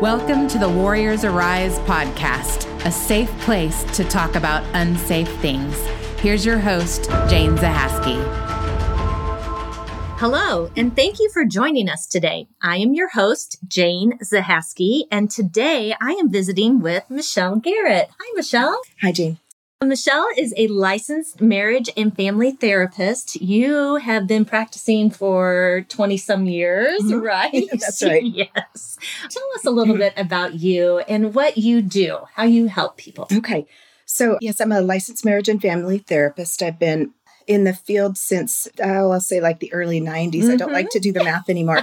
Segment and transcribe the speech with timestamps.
[0.00, 5.76] Welcome to the Warriors Arise podcast, a safe place to talk about unsafe things.
[6.20, 8.16] Here's your host, Jane Zahaski.
[10.16, 12.48] Hello, and thank you for joining us today.
[12.62, 18.08] I am your host, Jane Zahaski, and today I am visiting with Michelle Garrett.
[18.18, 18.80] Hi, Michelle.
[19.02, 19.38] Hi, Jane.
[19.82, 23.40] Michelle is a licensed marriage and family therapist.
[23.40, 27.20] You have been practicing for 20 some years, mm-hmm.
[27.22, 27.66] right?
[27.72, 28.22] That's right.
[28.24, 28.98] yes.
[29.30, 33.26] Tell us a little bit about you and what you do, how you help people.
[33.32, 33.66] Okay.
[34.04, 36.62] So, yes, I'm a licensed marriage and family therapist.
[36.62, 37.12] I've been
[37.50, 40.42] in the field since oh, I'll say like the early 90s.
[40.42, 40.50] Mm-hmm.
[40.52, 40.98] I don't like mm-hmm.
[40.98, 41.82] to do the math anymore.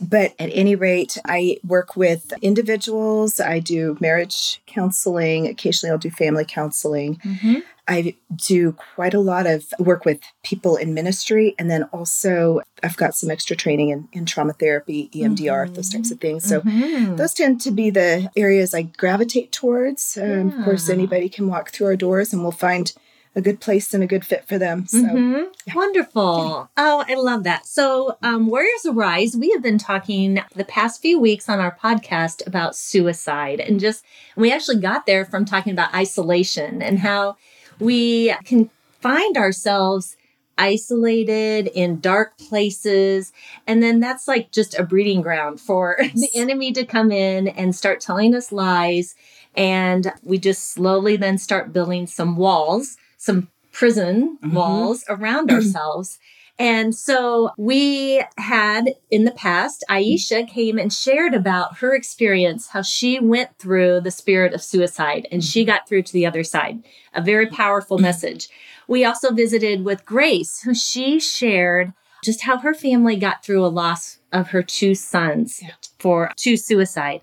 [0.00, 6.10] but at any rate, I work with individuals, I do marriage counseling, occasionally I'll do
[6.10, 7.16] family counseling.
[7.16, 7.56] Mm-hmm.
[7.88, 12.96] I do quite a lot of work with people in ministry, and then also I've
[12.96, 15.74] got some extra training in, in trauma therapy, EMDR, mm-hmm.
[15.74, 16.44] those types of things.
[16.44, 17.16] So mm-hmm.
[17.16, 20.16] those tend to be the areas I gravitate towards.
[20.16, 22.92] Um, Of course, anybody can walk through our doors, and we'll find
[23.38, 24.84] a good place and a good fit for them.
[24.88, 25.44] So mm-hmm.
[25.64, 25.74] yeah.
[25.74, 26.68] wonderful.
[26.76, 26.84] Yeah.
[26.84, 27.66] Oh, I love that.
[27.66, 32.44] So, um, Warriors Arise, we have been talking the past few weeks on our podcast
[32.48, 37.36] about suicide and just, we actually got there from talking about isolation and how
[37.78, 40.16] we can find ourselves
[40.58, 43.32] isolated in dark places.
[43.68, 47.72] And then that's like just a breeding ground for the enemy to come in and
[47.72, 49.14] start telling us lies.
[49.54, 54.54] And we just slowly then start building some walls some prison mm-hmm.
[54.54, 56.18] walls around ourselves.
[56.58, 62.82] And so we had in the past, Aisha came and shared about her experience, how
[62.82, 66.82] she went through the spirit of suicide and she got through to the other side.
[67.14, 68.48] A very powerful message.
[68.88, 71.92] We also visited with Grace, who she shared
[72.24, 75.70] just how her family got through a loss of her two sons yeah.
[76.00, 77.20] for to suicide.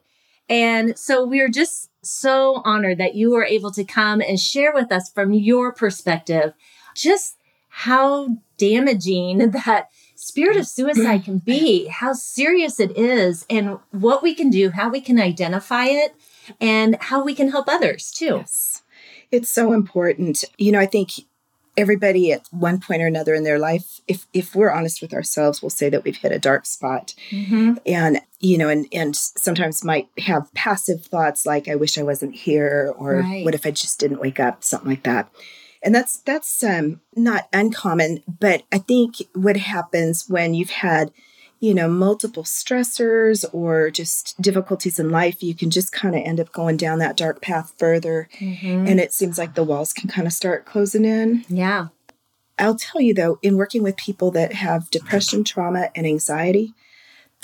[0.48, 4.74] And so we are just so honored that you were able to come and share
[4.74, 6.54] with us from your perspective
[6.96, 7.38] just
[7.70, 14.34] how damaging that spirit of suicide can be, how serious it is, and what we
[14.34, 16.16] can do, how we can identify it,
[16.62, 18.38] and how we can help others too.
[18.38, 18.82] Yes.
[19.32, 20.44] It's so important.
[20.58, 21.12] You know, I think
[21.78, 25.62] everybody at one point or another in their life if if we're honest with ourselves
[25.62, 27.74] we'll say that we've hit a dark spot mm-hmm.
[27.86, 32.34] and you know and and sometimes might have passive thoughts like i wish i wasn't
[32.34, 33.44] here or right.
[33.44, 35.30] what if i just didn't wake up something like that
[35.84, 41.12] and that's that's um, not uncommon but i think what happens when you've had
[41.60, 46.40] you know, multiple stressors or just difficulties in life, you can just kind of end
[46.40, 48.28] up going down that dark path further.
[48.40, 48.88] Mm-hmm.
[48.88, 51.46] And it seems like the walls can kind of start closing in.
[51.48, 51.88] Yeah.
[52.58, 56.74] I'll tell you though, in working with people that have depression, trauma, and anxiety,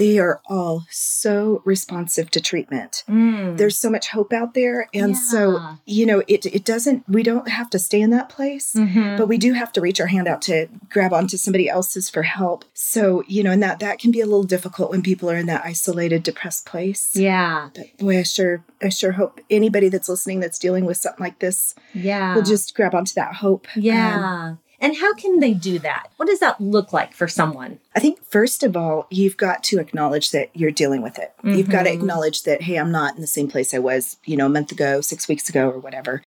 [0.01, 3.03] they are all so responsive to treatment.
[3.07, 3.57] Mm.
[3.57, 4.89] There's so much hope out there.
[4.95, 5.21] And yeah.
[5.29, 9.15] so, you know, it, it doesn't, we don't have to stay in that place, mm-hmm.
[9.15, 12.23] but we do have to reach our hand out to grab onto somebody else's for
[12.23, 12.65] help.
[12.73, 15.45] So, you know, and that, that can be a little difficult when people are in
[15.45, 17.11] that isolated, depressed place.
[17.13, 17.69] Yeah.
[17.75, 21.37] But boy, I sure, I sure hope anybody that's listening that's dealing with something like
[21.37, 22.33] this yeah.
[22.33, 23.67] will just grab onto that hope.
[23.75, 24.15] Yeah.
[24.15, 26.07] Um, and how can they do that?
[26.17, 27.79] What does that look like for someone?
[27.95, 31.31] I think, first of all, you've got to acknowledge that you're dealing with it.
[31.37, 31.53] Mm-hmm.
[31.55, 34.35] You've got to acknowledge that, hey, I'm not in the same place I was, you
[34.35, 36.23] know, a month ago, six weeks ago, or whatever.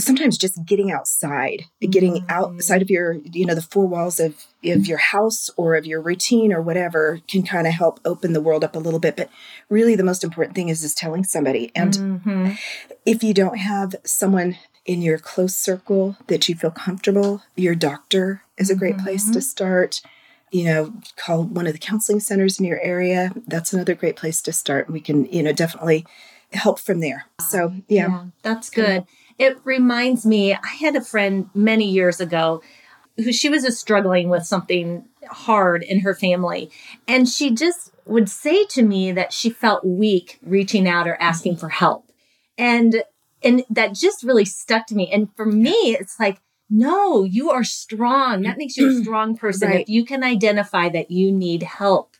[0.00, 4.86] Sometimes just getting outside, getting outside of your, you know, the four walls of, of
[4.86, 8.64] your house or of your routine or whatever can kind of help open the world
[8.64, 9.16] up a little bit.
[9.16, 9.28] But
[9.68, 11.70] really, the most important thing is is telling somebody.
[11.74, 12.52] And mm-hmm.
[13.04, 17.42] if you don't have someone in your close circle that you feel comfortable.
[17.56, 19.06] Your doctor is a great mm-hmm.
[19.06, 19.40] place to mm-hmm.
[19.40, 20.02] start.
[20.50, 23.32] You know, call one of the counseling centers in your area.
[23.46, 24.90] That's another great place to start.
[24.90, 26.04] We can, you know, definitely
[26.52, 27.26] help from there.
[27.40, 28.08] So, yeah.
[28.08, 29.06] yeah that's good.
[29.42, 32.62] It reminds me, I had a friend many years ago
[33.16, 36.70] who she was just struggling with something hard in her family.
[37.08, 41.56] And she just would say to me that she felt weak reaching out or asking
[41.56, 42.10] for help.
[42.56, 43.02] And
[43.42, 45.10] and that just really stuck to me.
[45.10, 46.38] And for me, it's like,
[46.70, 48.42] no, you are strong.
[48.42, 49.80] That makes you a strong person right.
[49.80, 52.16] if you can identify that you need help.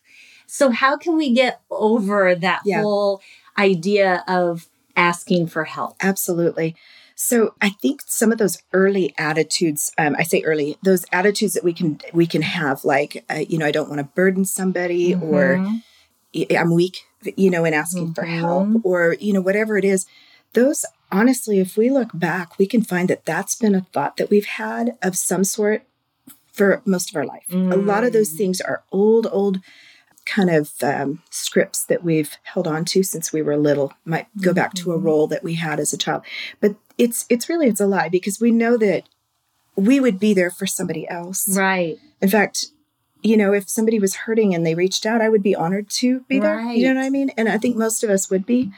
[0.49, 2.83] So, how can we get over that yeah.
[2.83, 3.23] whole
[3.57, 4.67] idea of
[4.97, 5.97] asking for help?
[6.01, 6.75] Absolutely.
[7.25, 11.63] So I think some of those early attitudes, um, I say early, those attitudes that
[11.63, 15.13] we can we can have, like uh, you know, I don't want to burden somebody,
[15.13, 15.23] mm-hmm.
[15.23, 15.81] or
[16.59, 16.99] I'm weak,
[17.37, 18.13] you know, in asking mm-hmm.
[18.15, 20.05] for help, or you know, whatever it is.
[20.55, 24.29] Those honestly, if we look back, we can find that that's been a thought that
[24.29, 25.85] we've had of some sort
[26.53, 27.45] for most of our life.
[27.53, 27.73] Mm.
[27.73, 28.37] A lot of those mm.
[28.37, 29.61] things are old, old
[30.25, 33.93] kind of um, scripts that we've held on to since we were little.
[34.05, 35.07] Might go back to a Mm-hmm.
[35.07, 36.23] role that we had as a child.
[36.61, 39.05] But it's it's really it's a lie because we know that
[39.77, 41.49] we would be there for somebody else.
[41.57, 41.99] Right.
[42.21, 42.67] in fact
[43.23, 46.21] you know if somebody was hurting and they reached out i would be honored to
[46.29, 46.61] be there.
[46.61, 47.31] You know what i mean?
[47.37, 48.73] And i think most of us would be.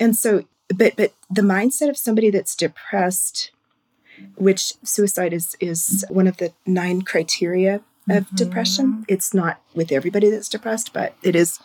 [0.00, 3.50] And so but but the mindset of somebody that's depressed
[4.36, 8.36] which suicide is is one of the nine criteria of Mm-hmm.
[8.36, 11.58] depression it's not with everybody that's depressed but it is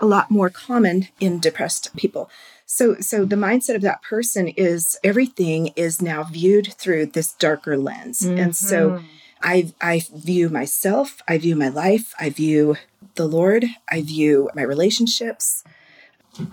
[0.00, 2.28] a lot more common in depressed people
[2.66, 7.76] so so the mindset of that person is everything is now viewed through this darker
[7.76, 9.04] lens and so Mhm.
[9.42, 12.76] I I view myself, I view my life, I view
[13.14, 15.62] the Lord, I view my relationships,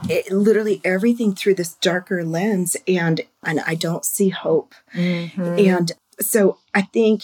[0.09, 4.75] it, literally everything through this darker lens, and and I don't see hope.
[4.93, 5.67] Mhm.
[5.71, 7.23] And so I think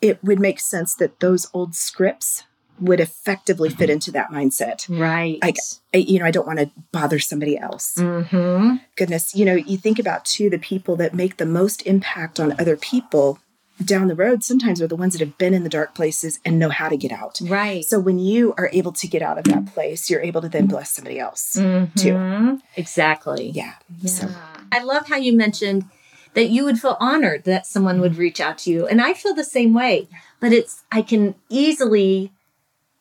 [0.00, 2.44] it would make sense that those old scripts
[2.80, 4.84] would effectively fit into that mindset.
[4.88, 5.38] Right.
[5.42, 5.54] I,
[5.94, 7.94] I you know I don't want to bother somebody else.
[7.96, 8.76] mm-hmm.
[8.96, 12.58] Goodness, you know you think about too the people that make the most impact on
[12.58, 13.38] other people
[13.84, 16.58] down the road sometimes are the ones that have been in the dark places and
[16.60, 17.40] know how to get out.
[17.42, 17.84] Right.
[17.84, 20.66] So when you are able to get out of that place, you're able to then
[20.66, 21.60] bless somebody else too.
[21.64, 22.60] Mhm.
[22.76, 23.50] Exactly.
[23.50, 23.74] Yeah.
[24.06, 24.28] So
[24.70, 25.84] I love how you mentioned
[26.34, 28.86] that you would feel honored that someone would reach out to you.
[28.86, 30.08] And I feel the same way.
[30.40, 32.32] But it's, I can easily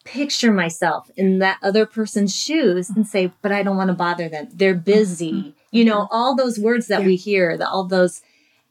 [0.06, 4.30] picture myself in that other person's shoes and say, but I don't want to bother
[4.30, 4.50] them.
[4.54, 4.84] They're mm-hmm.
[4.84, 5.56] busy.
[5.72, 7.08] You know, all those words that Yeah.
[7.08, 8.22] we hear, the, all those,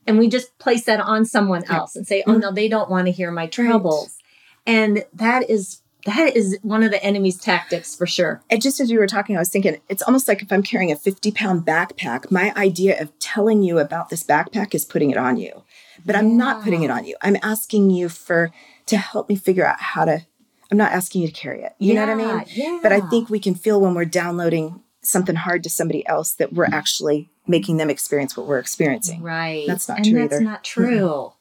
[0.06, 1.79] and we just place that on someone Yeah.
[1.79, 2.41] else and say, oh mm-hmm.
[2.41, 4.19] no, they don't want to hear my troubles.
[4.67, 8.43] And that is, that is one of the enemy's tactics for sure.
[8.50, 10.93] and just as you were talking, I was thinking it's almost like if I'm carrying
[10.93, 15.16] a 50 pound backpack, my idea of telling you about this backpack is putting it
[15.16, 15.62] on you.
[16.04, 17.16] But I'm not putting it on you.
[17.22, 18.50] I'm asking you for
[18.87, 20.26] to help me figure out how to
[20.70, 21.75] I'm not asking you to carry it.
[21.78, 22.44] You know what I mean?
[22.49, 22.81] Yeah.
[22.82, 26.54] But I think we can feel when we're downloading something hard to somebody else that
[26.54, 26.72] we're mm.
[26.72, 29.20] actually making them experience what we're experiencing.
[29.20, 29.66] Right.
[29.66, 30.44] That's not and true that's either.
[30.44, 31.32] not true.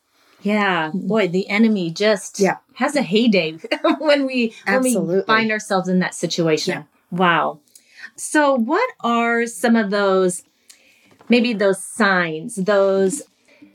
[0.41, 0.89] Yeah.
[0.89, 1.07] Mm-hmm.
[1.07, 2.57] Boy, the enemy just Yeah.
[2.75, 3.53] has a heyday
[3.99, 6.85] when we when we find ourselves in that situation.
[7.11, 7.59] Wow.
[8.15, 10.43] So what are some of those
[11.29, 13.21] maybe those signs, those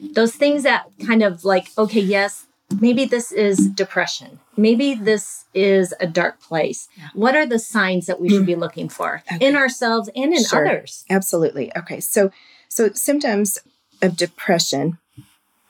[0.00, 2.46] those things that kind of like, okay, yes,
[2.80, 4.38] maybe this is depression.
[4.56, 6.88] Maybe this is a dark place.
[7.14, 8.46] What are the signs that we should mm-hmm.
[8.46, 9.46] be looking for Okay.
[9.46, 10.66] in ourselves and in Sure.
[10.66, 11.04] others?
[11.08, 11.72] Absolutely.
[11.76, 12.00] Okay.
[12.00, 12.30] So
[12.68, 13.58] so symptoms
[14.02, 14.98] of depression,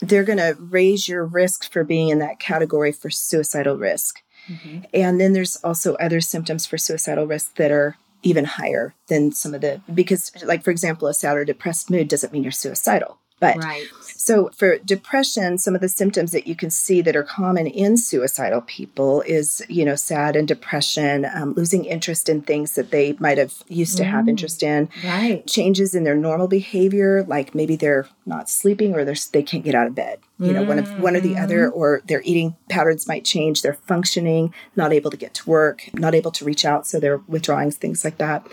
[0.01, 4.23] they're going to raise your risk for being in that category for suicidal risk.
[4.49, 4.81] Mm-hmm.
[4.93, 9.55] And then there's also other symptoms for suicidal risk that are even higher than some
[9.55, 13.19] of the because like for example a sad or depressed mood doesn't mean you're suicidal.
[13.39, 13.85] But Right.
[14.01, 17.99] so for depression, some of the symptoms that you can see that are common in
[17.99, 23.15] suicidal people is, you know, sad and depression, um, losing interest in things that they
[23.19, 24.31] might have used to have Mm.
[24.31, 25.47] interest in, Right.
[25.47, 29.75] changes in their normal behavior, like maybe they're not sleeping or they're, they can't get
[29.75, 30.19] out of bed.
[30.39, 31.79] You know, one of one or the other, Mm-hmm.
[31.79, 33.63] or their eating patterns might change.
[33.63, 37.23] They're functioning, not able to get to work, not able to reach out, so they're
[37.27, 38.47] withdrawing, things like that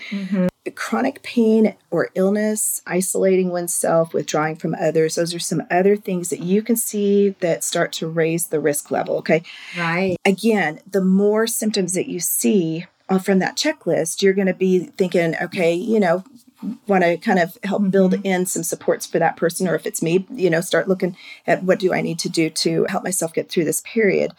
[0.72, 5.16] chronic pain or illness, isolating oneself, withdrawing from others.
[5.16, 8.90] Those are some other things that you can see that start to raise the risk
[8.90, 9.18] level.
[9.18, 9.44] Okay.
[9.78, 10.16] Right.
[10.26, 14.86] Again, the more symptoms that you see uh, from that checklist, you're going to be
[14.86, 16.24] thinking, okay, you know,
[16.88, 17.92] want to kind of help mm-hmm.
[17.92, 21.18] build in some supports for that person, or if it's me, you know, start looking
[21.46, 24.32] at what do I need to do to help myself get through this period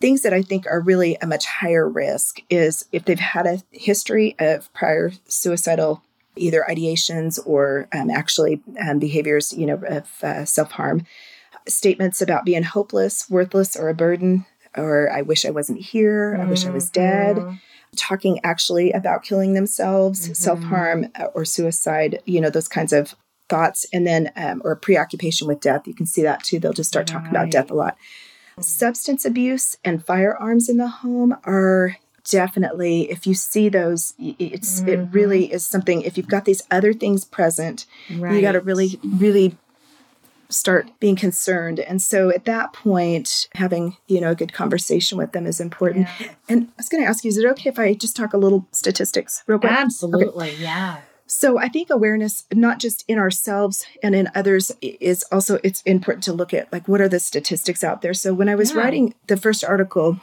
[0.00, 3.62] things that I think are really a much higher risk is if they've had a
[3.70, 6.02] history of prior suicidal
[6.36, 11.06] either ideations or um, actually um, behaviors, you know, of uh, self harm,
[11.66, 16.44] statements about being hopeless, worthless, or a burden, or I wish I wasn't here, I
[16.44, 17.58] wish I was dead.
[17.96, 23.14] Talking actually about killing themselves, self harm, or suicide, you know, those kinds of
[23.48, 23.86] thoughts.
[23.92, 25.86] And then, um, or preoccupation with death.
[25.86, 26.58] You can see that too.
[26.58, 27.96] They'll just start talking about death a lot.
[28.58, 34.98] Substance abuse and firearms in the home are definitely if you see those it's it
[34.98, 35.12] mm-hmm.
[35.12, 39.56] really is something if you've got these other things present you got to really really
[40.48, 41.80] start being concerned.
[41.80, 46.08] And so at that point having you know a good conversation with them is important.
[46.48, 48.38] And i was going to ask you is it okay if i just talk a
[48.38, 49.72] little statistics real quick?
[49.72, 50.54] Absolutely.
[50.56, 51.00] Yeah.
[51.26, 56.24] So I think awareness, not just in ourselves and in others, is also it's important
[56.24, 58.14] to look at like what are the statistics out there.
[58.14, 58.78] So when I was Yeah.
[58.80, 60.20] writing the first article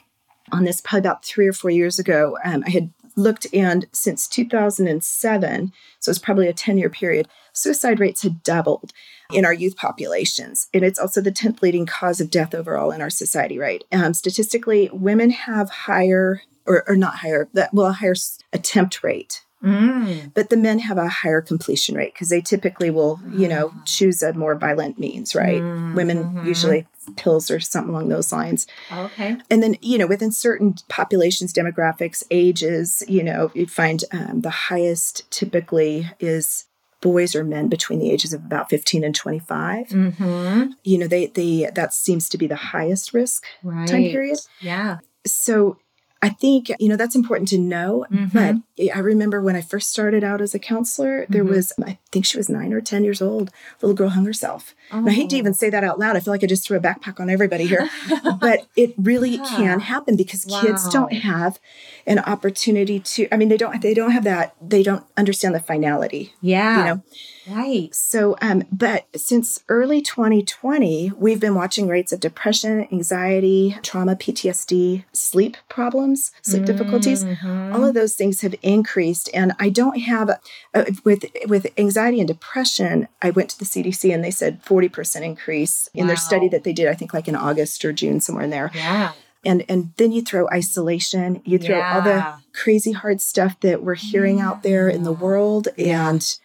[0.51, 4.27] on this, probably about three or four years ago, um, I had looked and since
[4.27, 8.91] 2007, so it's probably a 10 year period, suicide rates had doubled
[9.31, 10.67] in our youth populations.
[10.73, 13.83] And it's also the 10th leading cause of death overall in our society, right?
[13.91, 18.15] Um, statistically, women have higher or, or not higher, that well, a higher
[18.51, 19.43] attempt rate.
[19.63, 20.31] Mm.
[20.33, 24.21] But the men have a higher completion rate because they typically will, you know, choose
[24.21, 25.61] a more violent means, right?
[25.61, 26.45] Women Mhm.
[26.45, 28.65] usually pills or something along those lines.
[28.91, 29.37] Okay.
[29.49, 34.49] And then, you know, within certain populations, demographics, ages, you know, you find um, the
[34.49, 36.65] highest typically is
[37.01, 39.87] boys or men between the ages of about 15 and 25.
[39.89, 40.71] Mm-hmm.
[40.83, 43.87] You know, they, they, that seems to be the highest risk Right.
[43.87, 44.39] time period.
[44.61, 44.99] Yeah.
[45.25, 45.77] So
[46.23, 48.05] I think, you know, that's important to know.
[48.11, 48.31] Mhm.
[48.77, 51.49] But I remember when I first started out as a counselor, there Mhm.
[51.49, 53.51] was, I think she was nine or 10 years old.
[53.81, 54.73] Little girl hung herself.
[54.89, 55.39] And I hate to Oh.
[55.39, 56.15] even say that out loud.
[56.15, 57.89] I feel like I just threw a backpack on everybody here.
[58.39, 59.43] but it really Yeah.
[59.57, 61.59] can happen because kids don't have
[62.07, 65.59] an opportunity to, I mean, they don't, they don't have that, they don't understand the
[65.59, 66.77] finality, Yeah.
[66.79, 67.01] you know?
[67.49, 67.93] Right.
[67.93, 75.03] So, um, but since early 2020, we've been watching rates of depression, anxiety, trauma, PTSD,
[75.11, 77.23] sleep problems, sleep difficulties.
[77.25, 77.73] Mhm.
[77.73, 80.29] All of those things have increased, and I don't have
[80.73, 83.07] uh, with with anxiety and depression.
[83.21, 86.73] I went to the CDC and they said 40% increase in their study that they
[86.73, 86.87] did.
[86.87, 88.71] I think like in August or June, somewhere in there.
[88.73, 89.11] Yeah.
[89.45, 93.95] And and then you throw isolation, you throw all the crazy hard stuff that we're
[93.95, 96.37] hearing out there in the world, and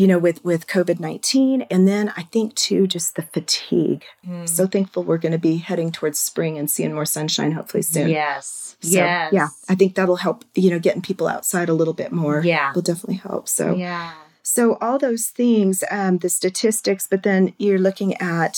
[0.00, 4.02] you know with with COVID nineteen, and then I think too just the fatigue.
[4.26, 4.48] Mm.
[4.48, 8.08] So thankful we're going to be heading towards spring and seeing more sunshine hopefully soon.
[8.08, 8.76] Yes.
[8.80, 9.32] So, yes.
[9.32, 10.38] Yeah, I think that'll help.
[10.54, 12.38] You know, getting people outside a little bit more.
[12.44, 12.72] Yeah.
[12.74, 13.44] will definitely help.
[13.58, 14.12] So Yeah.
[14.42, 18.54] so all those things, um, the statistics, but then you're looking at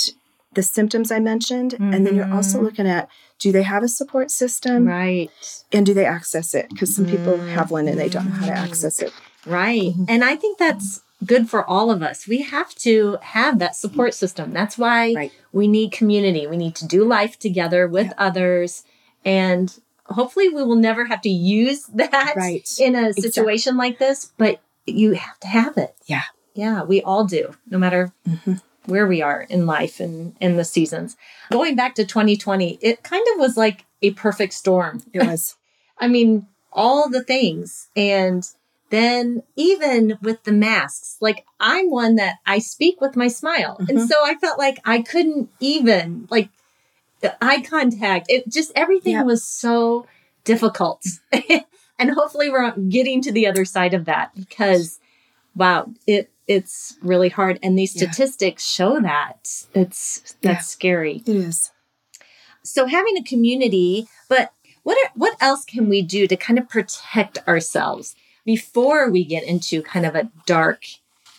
[0.54, 2.64] the symptoms I mentioned, and then you're also Mhm.
[2.64, 3.08] looking at
[3.44, 5.30] do they have a support system Right.
[5.72, 6.66] and do they access it?
[6.70, 7.48] Because some people Mm.
[7.56, 9.12] have one and they don't know how to access it.
[9.46, 9.92] Right.
[9.96, 10.04] Mhm.
[10.08, 12.26] And I think that's good for all of us.
[12.26, 14.52] We have to have that support system.
[14.52, 15.32] That's why Right.
[15.52, 16.46] we need community.
[16.46, 18.14] We need to do life together with Yeah.
[18.18, 18.84] others.
[19.24, 19.72] And
[20.06, 22.68] hopefully, we will never have to use that Right.
[22.78, 23.22] in a Exactly.
[23.22, 25.94] situation like this, but you have to have it.
[26.06, 26.22] Yeah.
[26.54, 28.60] Yeah, we all do, no matter Mhm.
[28.86, 31.16] where we are in life and in the seasons.
[31.50, 35.02] Going back to 2020, it kind of was like a perfect storm.
[35.12, 35.54] It was.
[35.98, 37.88] I mean, all the things.
[37.96, 38.46] And
[38.92, 43.76] then even with the masks, like I'm one that I speak with my smile.
[43.88, 44.06] And Mhm.
[44.06, 46.50] so I felt like I couldn't even like
[47.20, 48.26] the eye contact.
[48.28, 49.22] It just everything Yeah.
[49.22, 50.06] was so
[50.44, 51.02] difficult.
[51.98, 55.00] and hopefully we're getting to the other side of that because
[55.56, 58.10] wow, it it's really hard and these Yeah.
[58.10, 59.64] statistics show that.
[59.74, 60.58] It's that's Yeah.
[60.76, 61.70] scary It is.
[62.62, 66.68] so having a community but what are, what else can we do to kind of
[66.68, 70.84] protect ourselves before we get into kind of a dark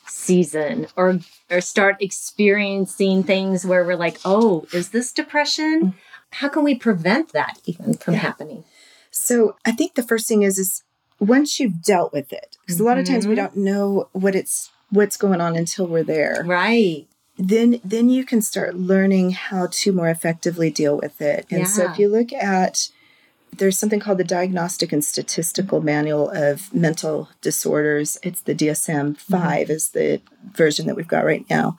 [0.08, 1.20] season or
[1.50, 5.94] or start experiencing things where we're like oh is this depression
[6.32, 8.22] how can we prevent that even from Yeah.
[8.22, 8.64] happening
[9.12, 10.84] So I think the first thing is is
[11.20, 13.38] once you've dealt with it, because a lot of times we Mhm.
[13.38, 16.44] don't know what it's what's going on until we're there.
[16.46, 17.08] right
[17.38, 21.46] then then you can start learning how to more effectively deal with it.
[21.50, 22.90] And so if you look at
[23.58, 28.18] there's something called the Diagnostic and Statistical Manual of Mental Disorders.
[28.24, 30.22] It's the DSM 5 is the
[30.54, 31.78] version that we've got right now.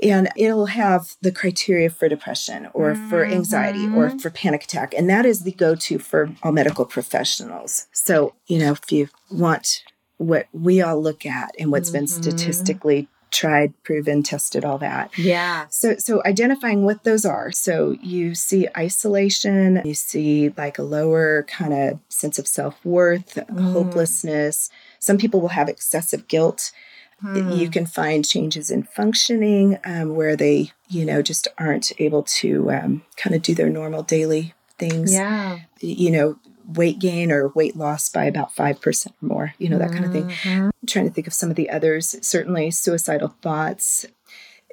[0.00, 4.94] And it'll have the criteria for depression or for anxiety or for panic attack.
[4.94, 7.86] And that is the go to for all medical professionals.
[7.92, 9.82] So, you know, if you want
[10.18, 12.10] what we all look at and what's been Mhm.
[12.10, 15.16] statistically tried, proven, tested, all that.
[15.18, 17.50] yeah So, so identifying what those are.
[17.52, 23.34] So you see isolation, you see like a lower kind of sense of self worth,
[23.36, 23.72] Mm.
[23.72, 24.70] hopelessness.
[24.98, 26.72] Some people will have excessive guilt.
[27.20, 27.50] Hmm.
[27.50, 32.70] You can find changes in functioning um, where they, you know, just aren't able to
[32.70, 35.12] um, kind of do their normal daily things.
[35.12, 39.78] yeah You know, weight gain or weight loss by about 5% or more, you know,
[39.78, 40.26] that kind of thing.
[40.26, 40.64] Mhm.
[40.66, 42.14] I'm trying to think of some of the others.
[42.22, 44.04] Certainly, suicidal thoughts.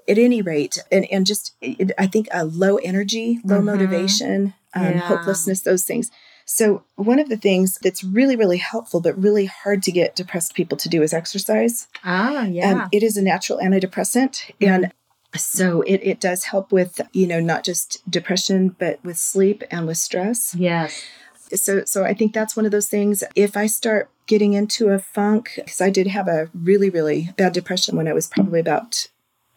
[0.07, 3.63] At any rate, and and just it, I think a low energy, low Mhm.
[3.63, 4.99] motivation, um, Yeah.
[5.07, 6.11] hopelessness, those things.
[6.45, 10.53] So one of the things that's really really helpful, but really hard to get depressed
[10.53, 11.87] people to do is exercise.
[12.03, 14.91] ah yeah Um, it is a natural antidepressant, and
[15.35, 19.87] so it it does help with you know not just depression, but with sleep and
[19.87, 21.01] with stress yes
[21.53, 24.99] so so i think that's one of those things if i start getting into a
[24.99, 29.07] funk because i did have a really really bad depression when i was probably about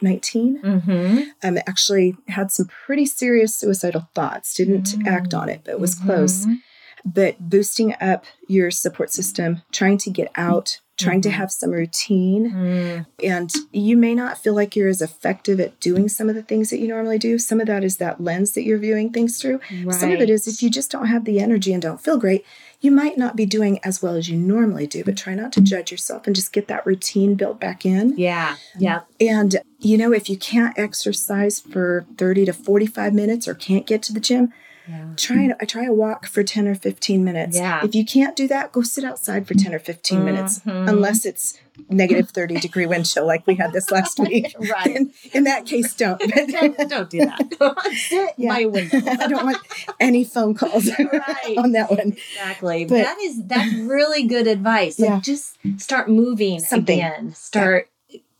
[0.00, 1.18] 19 mm-hmm.
[1.42, 6.46] um actually had some pretty serious suicidal thoughts didn't act on it but was close
[6.46, 6.56] Mhm.
[7.04, 11.32] but boosting up your support system trying to get out trying to Mhm.
[11.32, 12.50] have some routine.
[12.50, 16.42] Mm, And you may not feel like you're as effective at doing some of the
[16.42, 17.38] things that you normally do.
[17.38, 19.60] Some of that is that lens that you're viewing things through.
[19.90, 22.44] Some of it is if you just don't have the energy and don't feel great,
[22.80, 25.60] you might not be doing as well as you normally do, but try not to
[25.60, 28.16] judge yourself and just get that routine built back in.
[28.16, 28.56] Yeah.
[28.78, 29.00] Yeah.
[29.20, 34.02] And, you know, if you can't exercise for 30 to 45 minutes or can't get
[34.04, 34.52] to the gym,
[34.88, 35.08] Yeah.
[35.16, 37.56] try a, try a walk for 10 or 15 minutes.
[37.56, 37.84] Yeah.
[37.84, 40.88] If you can't do that, go sit outside for 10 or 15 minutes, Mhm.
[40.88, 41.58] unless it's
[41.90, 44.54] negative 30 degree wind chill like we had this last week.
[44.58, 44.86] Right.
[44.96, 46.18] In, in that case, don't.
[46.48, 47.76] don't, don't do that.
[48.08, 48.48] Sit Yeah.
[48.48, 48.98] my window.
[49.06, 49.58] I don't want
[50.00, 51.58] any phone calls Right.
[51.58, 52.16] on that one.
[52.34, 52.84] Exactly.
[52.86, 54.98] But- that is that's really good advice.
[54.98, 55.20] Like Yeah.
[55.20, 56.98] just start moving Something.
[56.98, 57.34] again.
[57.34, 57.88] Start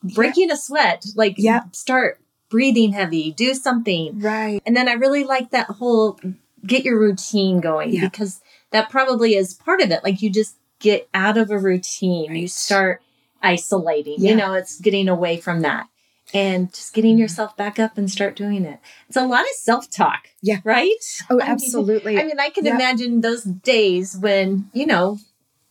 [0.03, 1.05] breaking a sweat.
[1.15, 1.63] Like Yeah.
[1.73, 3.33] start breathing heavy.
[3.33, 4.21] Do something.
[4.21, 4.63] Right.
[4.67, 6.19] And then I really like that whole
[6.67, 8.09] get your routine going Yeah.
[8.09, 8.41] because
[8.71, 10.03] that probably is part of it.
[10.05, 12.35] Like you just get out of a routine.
[12.35, 13.03] You start
[13.43, 14.17] isolating.
[14.19, 14.31] Yeah.
[14.31, 15.89] You know, it's getting away from that.
[16.35, 17.23] And just getting mm-hmm.
[17.23, 18.81] yourself back up and start doing it.
[19.09, 20.29] It's a lot of self talk.
[20.43, 20.59] Yeah.
[20.63, 20.93] Right?
[21.31, 22.19] Oh, I mean, absolutely.
[22.19, 25.19] I mean, I can imagine those days when, you know,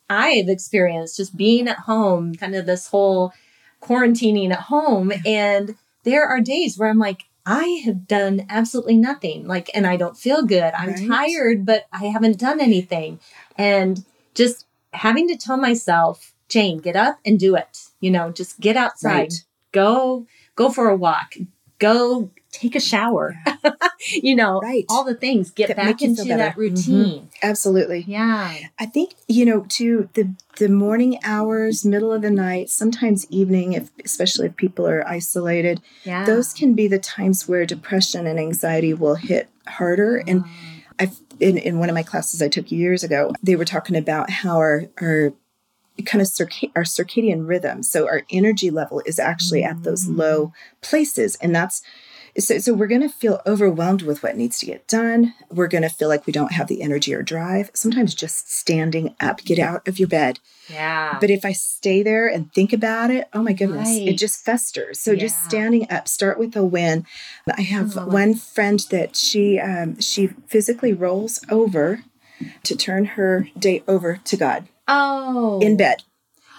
[0.10, 3.34] I have experienced just being at home, kind of this whole
[3.84, 5.13] quarantining at home.
[5.25, 5.75] And
[6.08, 9.46] there are days where I'm like, I have done absolutely nothing.
[9.46, 10.74] Like, and I don't feel good.
[10.74, 11.08] I'm Right.
[11.08, 13.20] tired, but I haven't done anything.
[13.58, 17.90] And just having to tell myself, Jane, get up and do it.
[18.00, 19.34] You know, just get outside, Right.
[19.74, 21.36] go, go for a walk,
[21.78, 23.36] go take a shower.
[24.12, 24.86] you know, Right.
[24.89, 25.51] all the things.
[25.51, 26.51] Get That back into that better.
[26.51, 26.60] Mm-hmm.
[26.60, 27.30] routine.
[27.44, 28.04] Absolutely.
[28.08, 28.56] Yeah.
[28.80, 33.74] I think, you know, to the the morning hours, middle of the night, sometimes evening,
[33.74, 36.25] if especially if people are isolated, Yeah.
[36.25, 40.24] those can be the times where depression and anxiety will hit harder.
[40.27, 40.44] And
[41.00, 44.30] I've in, in one of my classes I took years ago, they were talking about
[44.32, 45.34] how our our
[46.06, 50.54] kind of circa- our circadian rhythm, so our energy level is actually at those low
[50.82, 51.82] places, and that's
[52.39, 55.34] so, so we're going to feel overwhelmed with what needs to get done.
[55.51, 57.72] We're going to feel like we don't have the energy or drive.
[57.74, 60.39] Sometimes just standing up, get out of your bed.
[60.70, 61.17] yeah.
[61.20, 64.08] But if I stay there and think about it, oh my goodness, Right.
[64.10, 65.00] it just festers.
[65.00, 67.06] So just standing up, start with a win.
[67.58, 68.06] I have Oh.
[68.08, 72.04] one friend that she um, she physically rolls over
[72.63, 75.60] to turn her day over to God oh.
[75.62, 76.04] in bed,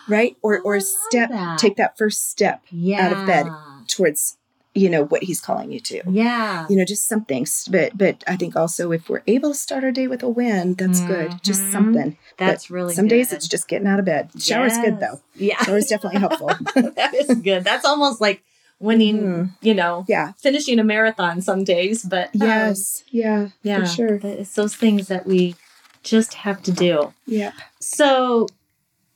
[0.09, 0.37] right?
[0.43, 1.59] Or I or step, that.
[1.59, 3.07] take that first step Yeah.
[3.07, 3.47] out of bed
[3.87, 4.38] towards
[4.79, 6.03] you know what He's calling you to.
[6.09, 6.67] Yeah.
[6.71, 7.47] You know, just something.
[7.71, 10.75] But but I think also if we're able to start our day with a win,
[10.75, 11.43] that's good.
[11.43, 11.73] Just Mhm.
[11.73, 12.19] something.
[12.37, 14.31] That's But really Some days it's just getting out of bed.
[14.41, 15.21] Shower's good though.
[15.35, 15.63] Yeah.
[15.65, 16.51] Shower's definitely helpful.
[16.97, 17.65] that is good.
[17.65, 18.43] That's almost like
[18.81, 19.51] winning, Mhm.
[19.61, 20.33] you know, Yeah.
[20.39, 22.05] finishing a marathon some days.
[22.05, 23.03] But um, Yes.
[23.11, 23.49] yeah.
[23.63, 24.21] yeah, For sure.
[24.23, 25.57] It's those things that we
[26.05, 27.13] just have to do.
[27.27, 27.53] Yeah.
[27.81, 28.47] So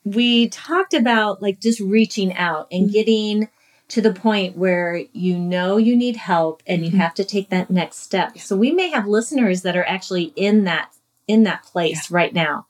[0.04, 2.92] we talked about like just reaching out and Mhm.
[2.92, 3.48] getting
[3.92, 6.96] to the point where you know you need help and you Mhm.
[6.96, 8.38] have to take that next step.
[8.38, 10.88] So we may have listeners that are actually in that
[11.28, 12.66] in that place right now.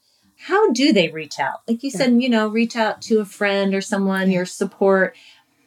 [0.47, 1.61] How do they reach out?
[1.69, 1.99] Like you Yeah.
[1.99, 5.15] said, you know, reach out to a friend or someone, your support.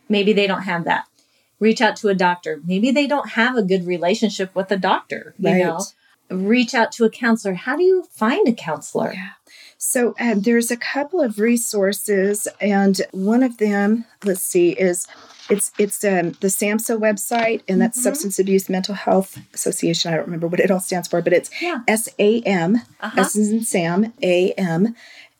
[0.09, 1.05] Maybe they don't have that.
[1.59, 2.59] Reach out to a doctor.
[2.65, 5.63] Maybe they don't have a good relationship with a doctor, you Right.
[5.63, 5.79] know.
[6.29, 7.53] Reach out to a counselor.
[7.55, 9.13] How do you find a counselor?
[9.77, 15.05] So um, there's a couple of resources, and one of them, let's see, is
[15.49, 18.03] it's it's um, the SAMHSA website, and that's Mhm.
[18.03, 20.11] Substance Abuse Mental Health Association.
[20.11, 21.79] I don't remember what it all stands for, but it's Yeah.
[21.87, 23.21] S A M Uh-huh.
[23.21, 24.95] S in Sam A M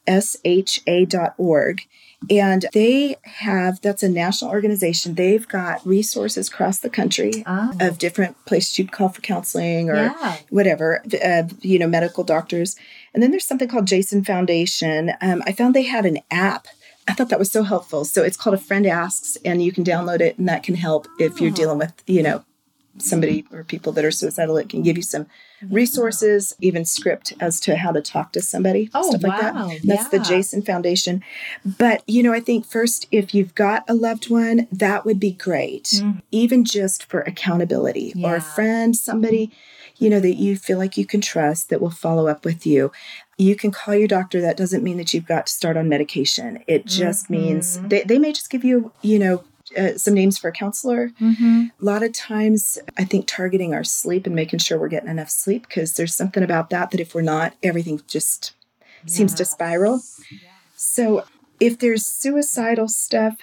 [0.05, 1.81] S H A dot org.
[2.29, 5.13] And they have, that's a national organization.
[5.15, 7.71] They've got resources across the country Oh.
[7.79, 10.37] of different places you'd call for counseling or Yeah.
[10.49, 12.75] whatever, uh, you know, medical doctors.
[13.15, 15.13] And then there's something called Jason Foundation.
[15.21, 16.67] Um, I found they had an app.
[17.07, 18.03] I thought that was so helpful.
[18.03, 21.07] So it's called A Friend Asks, and you can download it, and that can help
[21.17, 22.43] if you're dealing with, you know,
[22.97, 24.57] somebody or people that are suicidal.
[24.57, 25.27] It can give you some
[25.69, 29.81] resources, even script as to how to talk to somebody, Oh, stuff like that.
[29.83, 31.23] That's the Jason Foundation.
[31.65, 35.31] But, you know, I think first, if you've got a loved one, that would be
[35.31, 36.21] great, Mhm.
[36.31, 39.51] even just for accountability or a friend, somebody,
[39.97, 42.91] you know, that you feel like you can trust that will follow up with you.
[43.37, 44.41] You can call your doctor.
[44.41, 46.63] That doesn't mean that you've got to start on medication.
[46.67, 47.89] It just means Mhm.
[47.89, 49.43] they, they may just give you, you know,
[49.75, 51.09] uh, some names for a counselor.
[51.19, 51.65] Mm-hmm.
[51.81, 55.29] A lot of times, I think targeting our sleep and making sure we're getting enough
[55.29, 58.53] sleep because there's something about that that if we're not, everything just
[59.07, 60.01] seems to spiral.
[60.75, 61.25] So
[61.59, 63.37] if there's suicidal stuff,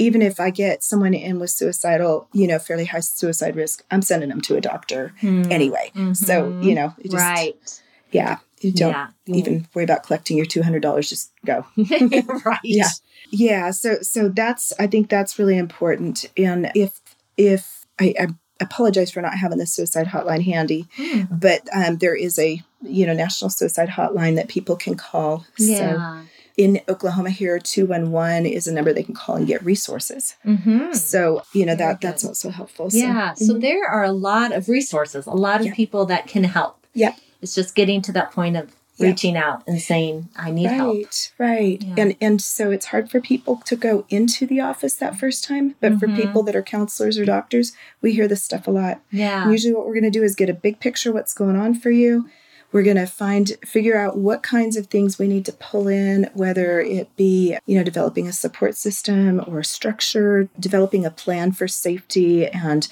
[0.00, 4.02] even if I get someone in with suicidal, you know, fairly high suicide risk, I'm
[4.02, 5.92] sending them to a doctor anyway.
[6.14, 7.82] So, you know, it just, right.
[8.10, 8.38] yeah.
[8.60, 9.08] You don't Yeah.
[9.26, 11.08] even worry about collecting your two hundred dollars.
[11.08, 11.64] Just go.
[12.44, 12.58] right.
[12.62, 12.88] Yeah.
[13.30, 13.70] Yeah.
[13.70, 16.26] So so that's I think that's really important.
[16.36, 17.00] And if
[17.38, 18.26] if I, I
[18.60, 21.22] apologize for not having the suicide hotline handy, Hmm.
[21.30, 25.46] but um, there is a you know national suicide hotline that people can call.
[25.56, 26.22] So Yeah.
[26.56, 30.34] In Oklahoma here, two one one is a number they can call and get resources.
[30.46, 30.92] Mm-hmm.
[30.94, 32.90] So you know Very that that's also helpful.
[32.90, 33.34] So, Yeah.
[33.34, 33.60] So mhm.
[33.60, 35.74] there are a lot of resources, a lot of Yeah.
[35.74, 36.84] people that can help.
[36.94, 37.16] Yep.
[37.42, 39.06] It's just getting to that point of Yeah.
[39.06, 40.98] reaching out and saying, I need right, help.
[41.38, 41.94] right, Yeah.
[41.96, 45.74] and and so it's hard for people to go into the office that first time.
[45.80, 46.16] But for Mhm.
[46.16, 49.00] people that are counselors or doctors, we hear this stuff a lot.
[49.10, 49.48] Yeah.
[49.50, 51.74] Usually, what we're going to do is get a big picture of what's going on
[51.74, 52.28] for you.
[52.72, 56.30] We're going to find, figure out what kinds of things we need to pull in,
[56.34, 61.66] whether it be, you know, developing a support system or structure, developing a plan for
[61.66, 62.86] safety, and,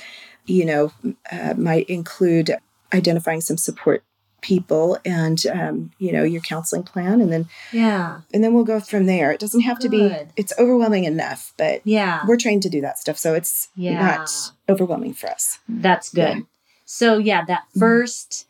[0.47, 0.93] you know,
[1.31, 2.57] uh, might include
[2.93, 4.03] identifying some support
[4.41, 8.21] people and um, you know your counseling plan and then Yeah.
[8.33, 11.81] and then we'll go from there it doesn't have to be it's overwhelming enough but
[11.85, 12.21] Yeah.
[12.25, 13.99] we're trained to do that stuff so it's Yeah.
[14.01, 14.31] not
[14.69, 16.37] overwhelming for us That's good.
[16.37, 16.43] Yeah.
[16.85, 17.81] So yeah, that Mhm.
[17.81, 18.47] first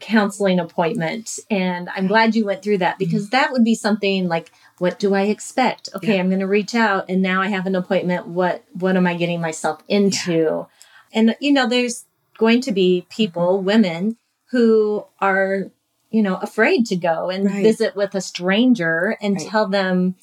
[0.00, 4.52] counseling appointment and I'm glad you went through that because that would be something like
[4.78, 5.88] what do I expect?
[5.94, 6.20] Okay, Yeah.
[6.20, 8.28] I'm going to reach out and now I have an appointment.
[8.28, 10.66] What what am I getting myself into?
[11.12, 12.04] And you know, there's
[12.38, 14.16] going to be people, women
[14.50, 15.64] who are,
[16.10, 17.62] you know, afraid to go and Right.
[17.64, 19.48] visit with a stranger and Right.
[19.48, 20.14] tell them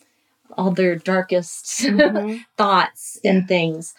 [0.58, 2.46] all their darkest Mhm.
[2.58, 3.32] thoughts Yeah.
[3.32, 3.94] and things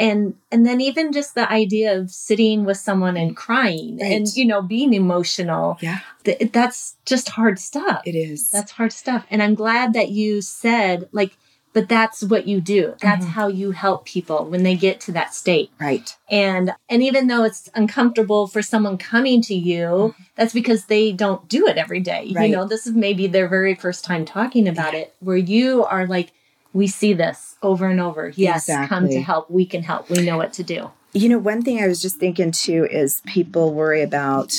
[0.00, 4.12] and and then even just the idea of sitting with someone and crying Right.
[4.12, 6.00] and you know being emotional yeah.
[6.24, 8.02] th- that's just hard stuff.
[8.06, 8.50] It is.
[8.50, 9.22] That's hard stuff.
[9.30, 11.32] And i'm glad that you said like
[11.72, 12.94] but that's what you do.
[13.00, 13.28] That's Mhm.
[13.36, 15.70] how you help people when they get to that state.
[15.78, 16.16] Right.
[16.28, 21.48] And and even though it's uncomfortable for someone coming to you that's because they don't
[21.48, 22.24] do it every day.
[22.26, 22.36] Mm-hmm.
[22.36, 22.50] Right.
[22.50, 26.06] you know this is maybe their very first time talking about it where you are
[26.08, 26.32] like
[26.72, 30.36] we see this over and over yes come to help we can help we know
[30.36, 34.02] what to do you know one thing i was just thinking too is people worry
[34.02, 34.52] about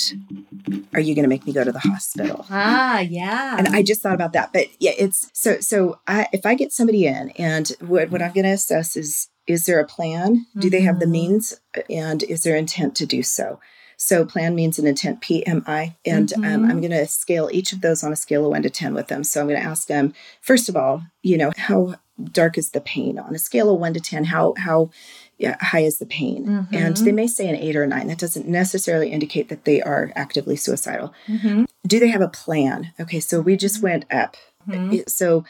[0.93, 4.01] are you going to make me go to the hospital ah yeah and I just
[4.01, 4.51] thought about that.
[4.53, 5.99] But yeah, it's so so.
[6.07, 9.65] I, if I get somebody in, and what what I'm going to assess is is
[9.65, 10.45] there a plan?
[10.57, 11.11] Do they have the Mhm.
[11.11, 13.59] means, and is there intent to do so?
[14.03, 16.69] So plan means an intent, PMI, and um, Mhm.
[16.71, 19.09] I'm going to scale each of those on a scale of one to ten with
[19.09, 19.23] them.
[19.23, 21.95] So I'm going to ask them first of all, you know, how
[22.33, 24.23] dark is the pain on a scale of one to ten?
[24.23, 24.89] How how
[25.37, 26.67] yeah, high is the pain?
[26.71, 27.03] And Mhm.
[27.05, 28.07] they may say an eight or a nine.
[28.07, 31.67] That doesn't necessarily indicate that they are actively suicidal Mhm.
[31.85, 32.91] do they have a plan?
[32.99, 34.35] Okay, so we just went up.
[34.67, 35.07] Mhm.
[35.09, 35.43] So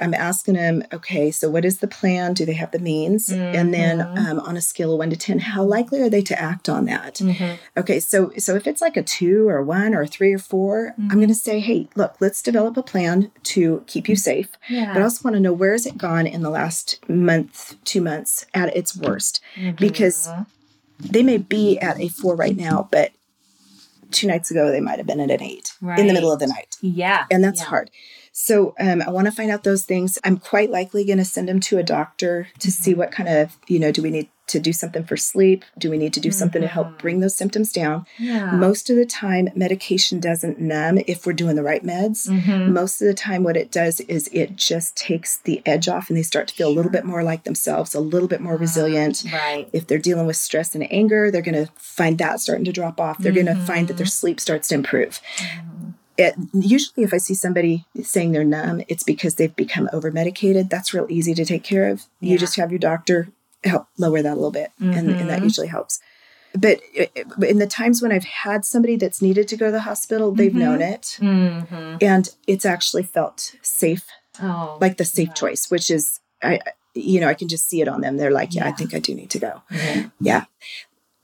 [0.00, 2.34] I'm asking them, okay, so what is the plan?
[2.34, 3.30] Do they have the means?
[3.30, 4.18] And then Mhm.
[4.18, 6.86] um, on a scale of one to 10, how likely are they to act on
[6.86, 7.14] that?
[7.16, 7.56] Mhm.
[7.76, 11.00] Okay, so so if it's like a two or one or three or 4 i
[11.02, 11.14] I'm Mhm.
[11.14, 14.48] going to say, hey, look, let's develop a plan to keep you safe.
[14.68, 17.76] yeah But I also want to know where has it gone in the last month,
[17.84, 19.40] two months at its worst?
[19.56, 19.76] Mhm.
[19.78, 20.28] because
[20.98, 23.10] They may be at a four right now, but
[24.10, 26.46] two nights ago they might have been at an eight in the middle of the
[26.46, 27.66] night yeah and that's Yeah.
[27.66, 27.90] hard.
[28.38, 30.18] So um, I want to find out those things.
[30.22, 32.98] I'm quite likely going to send them to a doctor to see Mm-hmm.
[33.00, 35.64] what kind of, you know, do we need to do something for sleep?
[35.76, 38.06] Do we need to do something to help bring those symptoms down?
[38.18, 42.28] yeah Most of the time, medication doesn't numb if we're doing the right meds.
[42.28, 42.68] Mhm.
[42.68, 46.16] Most of the time, what it does is it just takes the edge off and
[46.16, 49.24] they start to feel a little bit more like themselves, a little bit more resilient.
[49.32, 52.72] right If they're dealing with stress and anger, they're going to find that starting to
[52.72, 53.18] drop off.
[53.18, 55.20] They're going to find that their sleep starts to improve
[56.18, 60.70] it, usually if I see somebody saying they're numb, it's because they've become over medicated.
[60.70, 62.04] That's real easy to take care of.
[62.20, 62.32] Yeah.
[62.32, 63.28] You just have your doctor
[63.64, 65.44] help lower that a little bit, and, and that Mhm.
[65.44, 65.98] usually helps.
[66.54, 66.80] But
[67.42, 70.52] in the times when I've had somebody that's needed to go to the hospital, they've
[70.52, 70.54] Mhm.
[70.54, 71.98] known it, Mhm.
[72.02, 74.04] and it's actually felt safe,
[74.40, 75.36] oh like the safe Right.
[75.36, 76.60] choice, which is I,
[76.94, 78.16] you know, I can just see it on them.
[78.18, 79.62] They're like, yeah, I think I do need to go.
[80.20, 80.44] Yeah.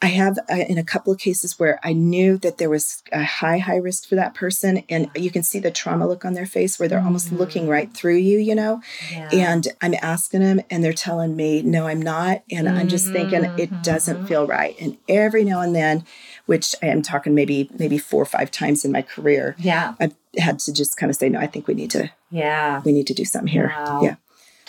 [0.03, 3.23] I have uh, in a couple of cases where I knew that there was a
[3.23, 4.83] high, high risk for that person.
[4.89, 7.39] And you can see the trauma look on their face where they're almost Mm.
[7.39, 8.83] looking right through you, you know?
[9.13, 9.29] yeah.
[9.31, 12.43] And I'm asking them and they're telling me, no, I'm not.
[12.51, 14.27] And I'm just thinking it doesn't Mhm.
[14.27, 14.75] feel right.
[14.81, 16.05] And every now and then,
[16.47, 20.15] which I am talking maybe, maybe four or five times in my career, yeah I've
[20.37, 23.07] had to just kind of say, no, I think we need to, yeah we need
[23.07, 23.73] to do something here.
[23.87, 24.01] Wow.
[24.03, 24.17] Yeah.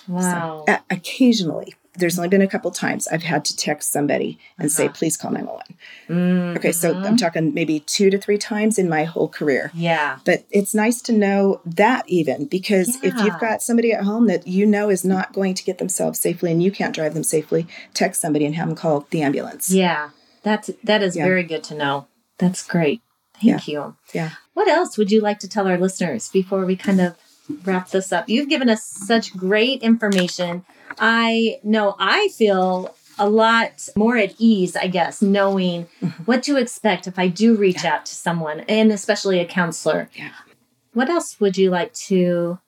[0.08, 4.40] wow So, uh, occasionally, there's only been a couple times I've had to text somebody
[4.58, 4.94] and say, Uh-huh.
[4.94, 6.56] please call 911.
[6.58, 6.96] Okay, so.
[6.96, 9.72] I'm talking maybe two to three times in my whole career.
[9.74, 14.28] yeah But it's nice to know that even because if you've got somebody at home
[14.28, 17.24] that you know is not going to get themselves safely and you can't drive them
[17.24, 19.70] safely, text somebody and have them call the ambulance.
[19.72, 20.10] Yeah,
[20.44, 21.26] that's that is Yeah.
[21.26, 22.08] very good to know.
[22.40, 23.02] That's great.
[23.42, 23.96] Thank you.
[24.14, 24.32] Yeah.
[24.54, 27.16] What else would you like to tell our listeners before we kind of
[27.66, 28.30] wrap this up?
[28.30, 30.64] You've given us such great information.
[31.00, 36.24] I know I feel a lot more at ease, I guess, knowing Mm-hmm.
[36.24, 40.10] what to expect if I do reach out to someone and especially a counselor.
[40.16, 40.32] Yeah.
[40.94, 42.60] What else would you like to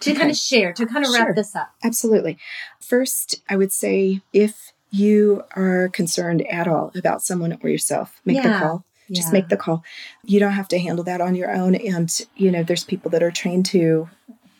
[0.00, 0.18] to Okay.
[0.18, 1.26] kind of share to kind of Sure.
[1.26, 1.70] wrap this up?
[1.84, 2.36] Absolutely.
[2.80, 8.42] First, I would say if you are concerned at all about someone or yourself, make
[8.42, 8.84] the call.
[9.10, 9.32] Just Yeah.
[9.32, 9.82] make the call.
[10.24, 11.74] You don't have to handle that on your own.
[11.74, 14.08] And, you know, there's people that are trained to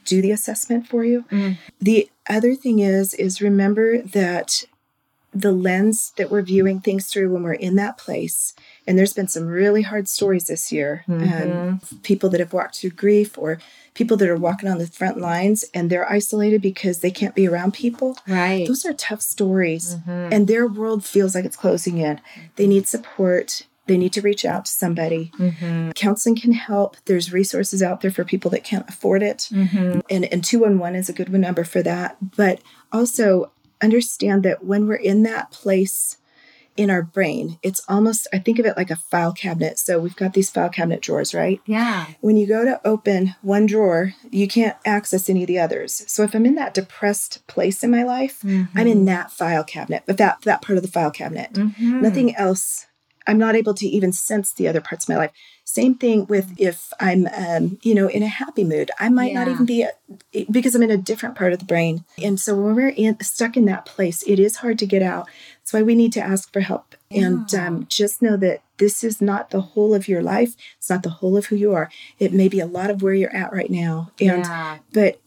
[0.05, 1.25] do the assessment for you.
[1.31, 1.59] Mm.
[1.81, 4.65] The other thing is, is remember that
[5.35, 8.53] the lens that we're viewing things through when we're in that place,
[8.87, 11.05] and there's been some really hard stories this year.
[11.09, 13.59] Um, people that have walked through grief or
[13.95, 17.49] people that are walking on the front lines and they're isolated because they can't be
[17.49, 18.17] around people.
[18.29, 18.67] Right.
[18.67, 19.97] Those are tough stories.
[20.07, 20.33] Mhm.
[20.33, 22.21] And their world feels like it's closing in.
[22.57, 23.67] They need support.
[23.87, 25.33] They need to reach out to somebody.
[25.38, 25.95] Mhm.
[25.95, 26.97] Counseling can help.
[27.07, 29.49] There's resources out there for people that can't afford it.
[29.51, 30.03] Mhm.
[30.09, 32.16] And, and 211 is a good number for that.
[32.37, 32.61] But
[32.92, 33.51] also
[33.83, 36.16] understand that when we're in that place
[36.75, 39.79] in our brain, it's almost, I think of it like a file cabinet.
[39.79, 41.61] So we've got these file cabinet drawers, right?
[41.66, 42.07] Yeah.
[42.21, 46.03] when you go to open one drawer, you can't access any of the others.
[46.07, 50.05] So if I'm in that depressed place in my life, I'm in that file cabinet,
[50.07, 51.53] but that that part of the file cabinet.
[51.55, 52.01] Mhm.
[52.01, 52.87] Nothing else.
[53.27, 55.33] I'm not able to even sense the other parts of my life.
[55.65, 58.91] Same thing with if I'm, um, you know, in a happy mood.
[58.99, 59.87] I might not even be
[60.51, 62.05] because I'm in a different part of the brain.
[62.23, 65.29] And so when we're in, stuck in that place, it is hard to get out.
[65.61, 69.21] That's why we need to ask for help and um, just know that this is
[69.21, 70.57] not the whole of your life.
[70.79, 71.91] It's not the whole of who you are.
[72.19, 74.11] It may be a lot of where you're at right now.
[74.21, 74.79] And yeah.
[74.93, 75.21] but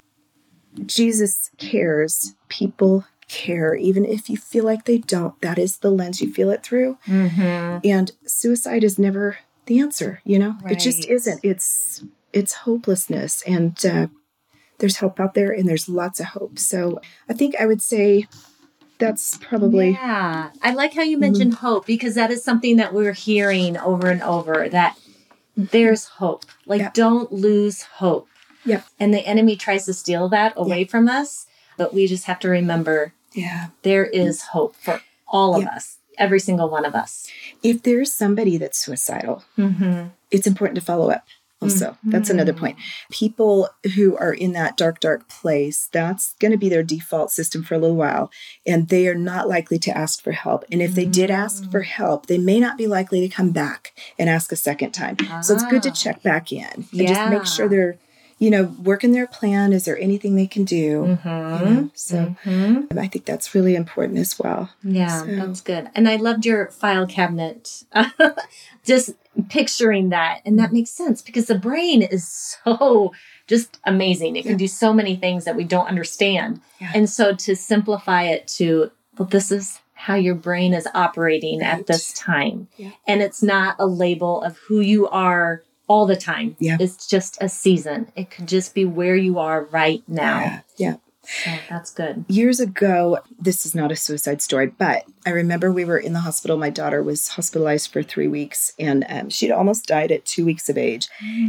[0.86, 2.36] Jesus cares.
[2.49, 5.39] People care, even if you feel like they don't.
[5.41, 6.97] That is the lens you feel it through.
[7.07, 7.81] Mhm.
[7.83, 10.21] And suicide is never the answer.
[10.25, 11.39] You know, it just isn't.
[11.43, 14.07] It's it's hopelessness, and uh,
[14.79, 16.59] there's hope out there, and there's lots of hope.
[16.59, 18.27] So I think I would say
[18.97, 20.51] that's probably Yeah.
[20.61, 24.21] I like how you mentioned hope because that is something that we're hearing over and
[24.21, 24.97] over that
[25.57, 26.45] there's hope.
[26.65, 26.91] Like, Yeah.
[26.93, 28.27] don't lose hope.
[28.65, 31.45] yeah, And the enemy tries to steal that away from us,
[31.77, 33.67] but we just have to remember yeah.
[33.83, 35.69] there is hope for all of Yeah.
[35.75, 37.27] us, every single one of us.
[37.63, 40.07] If there's somebody that's suicidal, Mm-hmm.
[40.31, 41.23] it's important to follow up
[41.61, 42.77] also that's another point
[43.09, 47.63] people who are in that dark dark place that's going to be their default system
[47.63, 48.29] for a little while
[48.67, 51.81] and they are not likely to ask for help and if they did ask for
[51.83, 55.53] help they may not be likely to come back and ask a second time so
[55.53, 55.93] it's good to Ah.
[55.93, 57.97] check back in and just make sure they're
[58.37, 61.89] you know working their plan is there anything they can do you know?
[61.93, 62.99] so Mm-hmm.
[62.99, 65.89] i think that's really important as well Yeah, So- that's good.
[65.95, 67.83] And I loved your file cabinet.
[68.85, 69.11] just
[69.49, 70.41] picturing that.
[70.45, 73.13] And that makes sense because the brain is so
[73.47, 74.35] just amazing.
[74.35, 74.57] It can Yeah.
[74.57, 76.61] do so many things that we don't understand.
[76.79, 76.91] Yeah.
[76.95, 81.79] And so to simplify it to, well, this is how your brain is operating Right.
[81.79, 82.67] at this time.
[82.77, 82.91] Yeah.
[83.07, 86.55] And it's not a label of who you are all the time.
[86.59, 86.77] Yeah.
[86.79, 88.11] It's just a season.
[88.15, 90.39] It could just be where you are right now.
[90.39, 90.95] yeah yeah
[91.43, 92.25] So that's good.
[92.27, 96.19] years ago, this is not a suicide story, but I remember we were in the
[96.21, 96.57] hospital.
[96.57, 100.69] My daughter was hospitalized for three weeks and um, she'd almost died at two weeks
[100.69, 101.07] of age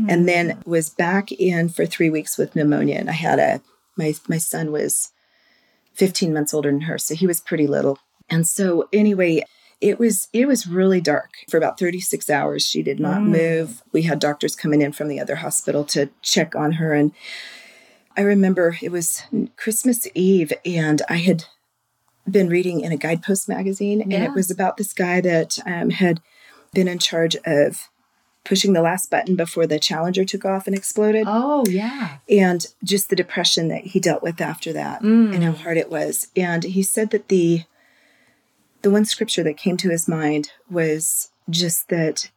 [0.09, 2.96] and then was back in for three weeks with pneumonia.
[2.96, 3.61] And I had a,
[3.96, 5.11] my, my son was
[5.94, 6.99] 15 months older than her.
[6.99, 7.99] So he was pretty little.
[8.29, 9.44] And so anyway,
[9.81, 13.27] it was it was really dark for about 36 hours she did not Mm.
[13.29, 17.12] move we had doctors coming in from the other hospital to check on her and
[18.17, 19.23] I remember it was
[19.57, 21.45] Christmas Eve, and I had
[22.27, 26.23] been reading in a guidepost magazine, and it was about this guy that um, had
[26.73, 27.91] been in charge of
[28.43, 32.17] pushing the last button before the Challenger took off and exploded, Oh, yeah.
[32.27, 35.35] and just the depression that he dealt with after that, Mm.
[35.35, 36.29] and how hard it was.
[36.35, 37.65] And he said that the
[38.87, 42.31] the one scripture that came to his mind was just that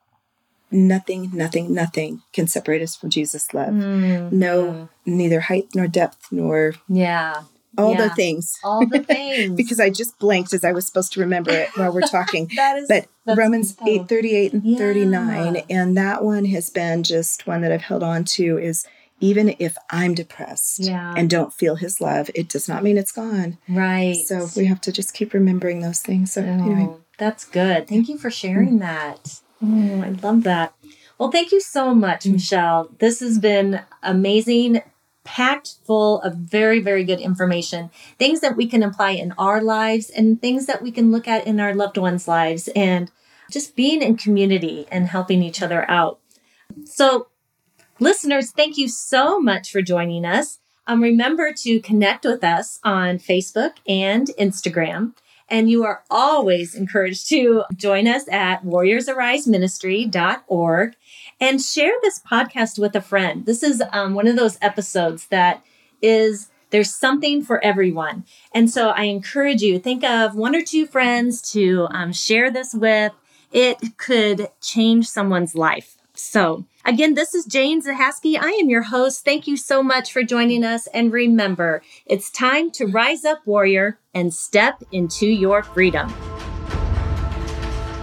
[0.71, 3.69] nothing, nothing, nothing can separate us from Jesus' love.
[3.69, 4.31] Mm.
[4.31, 7.43] No, neither height nor depth nor Yeah.
[7.77, 8.07] all Yeah.
[8.07, 8.57] the things.
[8.63, 9.53] All the things.
[9.55, 12.49] Because I just blanked as I was supposed to remember it while we're talking.
[12.55, 14.77] that is But Romans so- 8 38 and Yeah.
[14.79, 18.87] 39, and that one has been just one that I've held on to is
[19.19, 21.13] even if I'm depressed Yeah.
[21.15, 23.57] and don't feel his love, it does not mean it's gone.
[23.67, 24.15] Right.
[24.25, 26.33] So we have to just keep remembering those things.
[26.33, 27.87] So oh, anyway, Oh, that's good.
[27.87, 28.79] Thank you for sharing mm.
[28.79, 29.41] that.
[29.61, 30.73] Oh, I love that.
[31.17, 32.33] Well, thank you so much, mm.
[32.33, 32.89] Michelle.
[32.99, 34.81] This has been amazing,
[35.25, 40.09] packed full of very, very good information, things that we can apply in our lives
[40.09, 43.11] and things that we can look at in our loved ones' lives, and
[43.51, 46.19] just being in community and helping each other out.
[46.85, 47.27] So,
[47.99, 50.59] listeners, thank you so much for joining us.
[50.87, 55.13] Um, remember to connect with us on Facebook and Instagram.
[55.47, 60.95] And you are always encouraged to join us at warriorsariseministry.org
[61.39, 63.45] and share this podcast with a friend.
[63.45, 65.63] This is um, one of those episodes that
[66.01, 68.25] is there's something for everyone.
[68.53, 72.73] And so I encourage you think of one or two friends to um, share this
[72.73, 73.13] with.
[73.51, 75.98] It could change someone's life.
[76.19, 78.37] So again, this is Jane Zahaski.
[78.37, 79.23] I am your host.
[79.23, 80.85] Thank you so much for joining us.
[80.87, 86.13] And remember, it's time to rise up, warrior, and step into your freedom.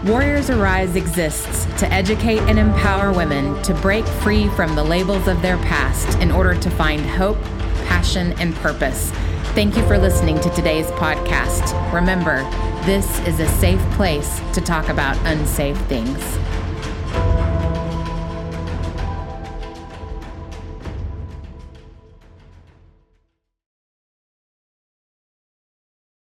[0.06, 5.42] Warriors Arise exists to educate and empower women to break free from the labels of
[5.42, 7.40] their past in order to find hope,
[7.86, 9.10] passion, and purpose.
[9.54, 11.92] Thank you for listening to today's podcast.
[11.92, 12.42] Remember,
[12.84, 16.38] this is a safe place to talk about unsafe things.